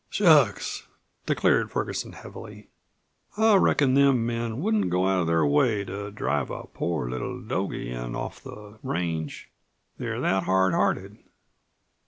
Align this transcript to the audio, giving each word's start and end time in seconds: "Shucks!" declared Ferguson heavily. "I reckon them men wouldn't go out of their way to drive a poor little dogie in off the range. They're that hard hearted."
"Shucks!" 0.09 0.87
declared 1.27 1.69
Ferguson 1.69 2.13
heavily. 2.13 2.71
"I 3.37 3.53
reckon 3.57 3.93
them 3.93 4.25
men 4.25 4.59
wouldn't 4.59 4.89
go 4.89 5.05
out 5.07 5.21
of 5.21 5.27
their 5.27 5.45
way 5.45 5.83
to 5.85 6.09
drive 6.09 6.49
a 6.49 6.63
poor 6.63 7.07
little 7.07 7.39
dogie 7.39 7.91
in 7.91 8.15
off 8.15 8.41
the 8.41 8.79
range. 8.81 9.51
They're 9.99 10.19
that 10.19 10.45
hard 10.45 10.73
hearted." 10.73 11.19